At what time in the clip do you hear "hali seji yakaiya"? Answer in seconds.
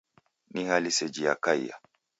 0.69-1.75